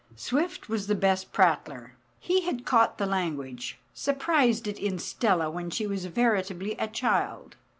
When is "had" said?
2.41-2.65